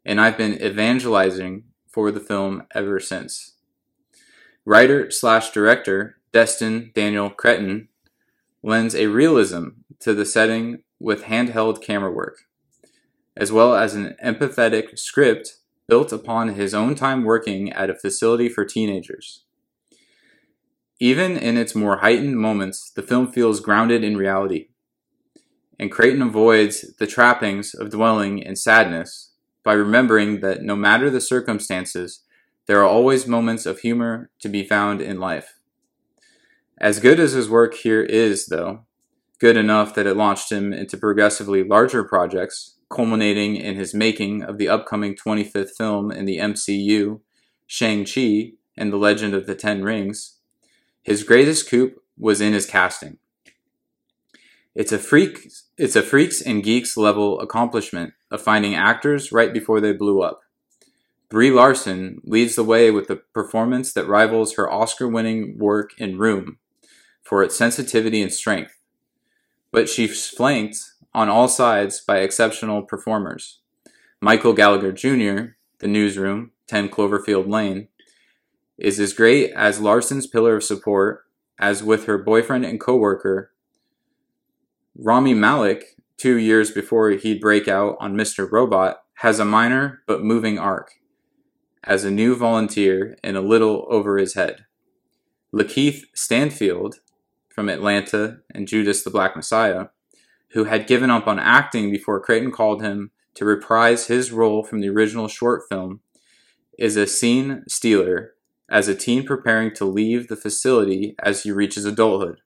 [0.06, 3.56] And I've been evangelizing for the film ever since.
[4.64, 7.88] Writer slash director Destin Daniel Cretton
[8.68, 12.40] lends a realism to the setting with handheld camera work,
[13.38, 15.56] as well as an empathetic script
[15.88, 19.46] built upon his own time working at a facility for teenagers.
[21.00, 24.68] Even in its more heightened moments, the film feels grounded in reality.
[25.80, 29.32] And Cretton avoids the trappings of dwelling in sadness
[29.64, 32.24] by remembering that no matter the circumstances,
[32.66, 35.57] there are always moments of humor to be found in life.
[36.80, 38.86] As good as his work here is, though,
[39.40, 44.60] good enough that it launched him into progressively larger projects, culminating in his making of
[44.60, 47.20] the upcoming 25th film in the MCU,
[47.66, 50.38] Shang-Chi and the Legend of the Ten Rings,
[51.02, 53.18] his greatest coup was in his casting.
[54.76, 59.82] It's a freak it's a freaks and geeks level accomplishment of finding actors right before
[59.82, 60.42] they blew up.
[61.30, 66.60] Brie Larson leads the way with a performance that rivals her Oscar-winning work in Room
[67.28, 68.78] for its sensitivity and strength
[69.72, 73.60] but she's flanked on all sides by exceptional performers.
[74.22, 77.88] Michael Gallagher Jr., The Newsroom, 10 Cloverfield Lane,
[78.78, 81.26] is as great as Larson's pillar of support
[81.60, 83.52] as with her boyfriend and coworker.
[84.96, 88.50] Rami Malek, two years before he'd break out on Mr.
[88.52, 90.94] Robot, has a minor but moving arc
[91.84, 94.66] as a new volunteer and a little over his head.
[95.54, 97.00] LaKeith Stanfield,
[97.58, 99.88] from Atlanta and Judas the Black Messiah,
[100.52, 104.80] who had given up on acting before Cretton called him to reprise his role from
[104.80, 106.02] the original short film,
[106.78, 108.36] is a scene stealer
[108.70, 112.42] as a teen preparing to leave the facility as he reaches adulthood.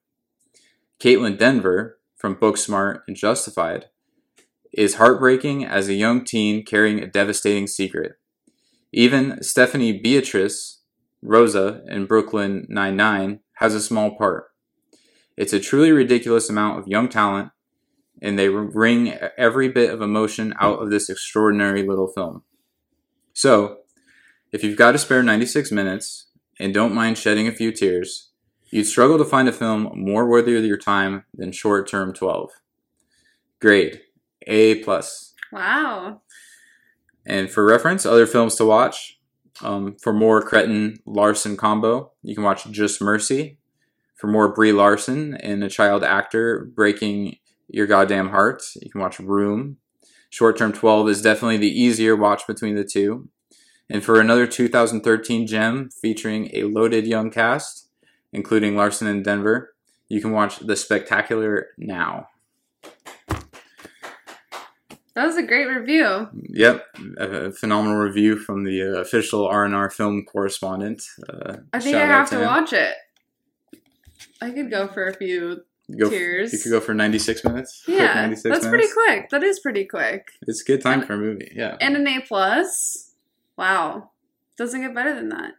[0.98, 3.88] Kaitlyn Dever, from Booksmart and Justified,
[4.72, 8.14] is heartbreaking as a young teen carrying a devastating secret.
[8.94, 10.80] Even Stephanie Beatriz,
[11.22, 14.46] Rosa in Brooklyn Nine-Nine, has a small part.
[15.42, 17.50] It's a truly ridiculous amount of young talent,
[18.22, 22.44] and they wring every bit of emotion out of this extraordinary little film.
[23.34, 23.78] So,
[24.52, 26.28] if you've got to spare 96 minutes
[26.60, 28.30] and don't mind shedding a few tears,
[28.70, 32.52] you'd struggle to find a film more worthy of your time than Short Term 12.
[33.60, 34.02] Grade
[34.46, 35.34] A plus.
[35.52, 36.22] Wow.
[37.26, 39.18] And for reference, other films to watch.
[39.64, 43.58] Um, for more Cretton Larson combo, you can watch Just Mercy
[44.22, 49.20] for more Brie Larson and a child actor breaking your goddamn heart, you can watch
[49.20, 49.78] Room.
[50.30, 53.30] Short Term 12 is definitely the easier watch between the two.
[53.90, 57.90] And for another 2013 gem featuring a loaded young cast,
[58.32, 59.74] including Larson and Dever,
[60.08, 62.28] you can watch The Spectacular Now.
[65.16, 66.30] That was a great review.
[66.34, 66.86] Yep,
[67.18, 71.02] a phenomenal review from the uh, official R&R film correspondent.
[71.28, 72.46] Uh, I think I have to him.
[72.46, 72.94] watch it.
[74.42, 75.62] I could go for a few
[75.98, 76.54] go tears.
[76.54, 77.84] you could go for 96 minutes.
[77.88, 78.68] Yeah, 96 that's minutes.
[78.68, 79.30] pretty quick.
[79.30, 80.32] That is pretty quick.
[80.48, 81.52] It's a good time and, for a movie.
[81.56, 83.14] Yeah, and an A plus.
[83.58, 84.12] Wow,
[84.58, 85.54] doesn't get better than that.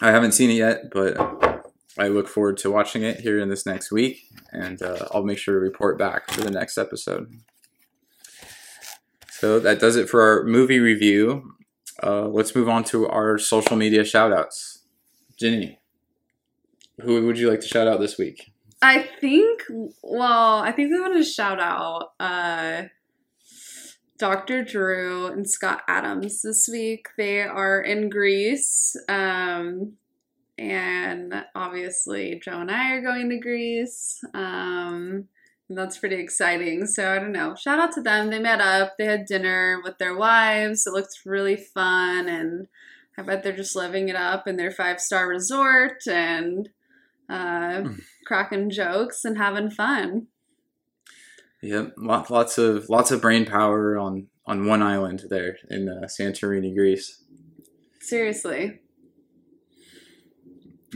[0.00, 1.16] I haven't seen it yet, but
[1.98, 4.22] I look forward to watching it here in this next week,
[4.52, 7.32] and uh, I'll make sure to report back for the next episode.
[9.30, 11.54] So that does it for our movie review.
[12.02, 14.78] Uh, let's move on to our social media shoutouts.
[15.38, 15.78] Ginny,
[17.00, 18.52] who would you like to shout out this week?
[18.80, 19.62] I think,
[20.02, 22.84] well, I think we want to shout out uh,
[24.18, 24.64] Dr.
[24.64, 27.08] Drew and Scott Adams this week.
[27.16, 28.94] They are in Greece.
[29.08, 29.94] Um,
[30.56, 34.20] and obviously, Joe and I are going to Greece.
[34.34, 35.28] Um,
[35.68, 36.86] and that's pretty exciting.
[36.86, 37.54] So I don't know.
[37.54, 38.30] Shout out to them.
[38.30, 40.86] They met up, they had dinner with their wives.
[40.86, 42.28] It looked really fun.
[42.28, 42.66] And
[43.16, 46.06] I bet they're just living it up in their five star resort.
[46.08, 46.68] And
[47.28, 47.94] uh, hmm.
[48.26, 50.26] cracking jokes and having fun.
[51.62, 56.74] Yep, lots of lots of brain power on on one island there in uh, Santorini,
[56.74, 57.22] Greece.
[58.00, 58.80] Seriously.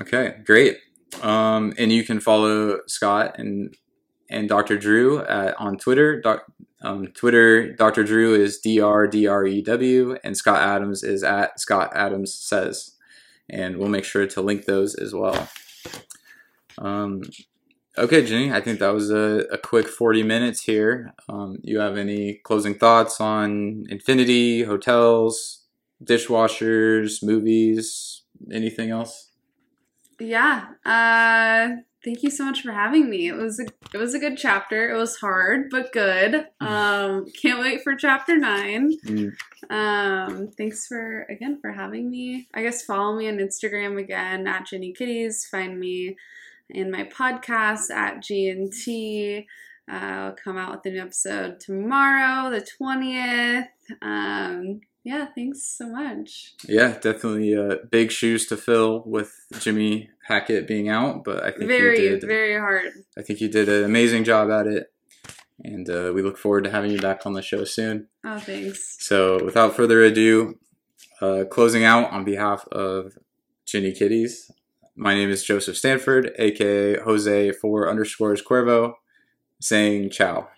[0.01, 0.79] Okay, great.
[1.21, 3.77] Um, and you can follow Scott and
[4.31, 4.79] and Dr.
[4.79, 6.21] Drew at, on Twitter.
[6.21, 6.47] Doc,
[6.81, 8.03] um, Twitter, Dr.
[8.03, 12.35] Drew is D R D R E W, and Scott Adams is at Scott Adams
[12.35, 12.97] Says.
[13.51, 15.49] And we'll make sure to link those as well.
[16.79, 17.23] Um,
[17.99, 21.13] okay, Jenny, I think that was a, a quick 40 minutes here.
[21.29, 25.65] Um, you have any closing thoughts on Infinity, hotels,
[26.03, 29.31] dishwashers, movies, anything else?
[30.19, 30.67] Yeah.
[30.85, 33.29] Uh thank you so much for having me.
[33.29, 34.91] It was a it was a good chapter.
[34.91, 36.47] It was hard, but good.
[36.61, 38.93] Um can't wait for chapter 9.
[39.07, 39.33] Mm,
[39.71, 42.49] Um thanks for again for having me.
[42.55, 45.47] I guess follow me on Instagram again at Jenny Kitties.
[45.51, 46.17] Find me
[46.73, 49.47] in my podcast at G&T.
[49.91, 53.67] Uh, I'll come out with a new episode tomorrow, the 20th.
[54.01, 56.55] Um, yeah, thanks so much.
[56.69, 61.67] Yeah, definitely uh, big shoes to fill with Jimmy Hackett being out, but I think
[61.67, 62.23] Very, you did.
[62.23, 62.93] very hard.
[63.19, 64.93] I think you did an amazing job at it,
[65.65, 68.07] and uh, we look forward to having you back on the show soon.
[68.25, 68.97] Oh, thanks.
[69.01, 70.59] So, without further ado,
[71.21, 73.19] uh, closing out on behalf of
[73.67, 74.53] Ginny Kitties,
[74.97, 78.95] my name is Joseph Stanford, aka Jose four underscores Cuervo,
[79.61, 80.49] saying ciao.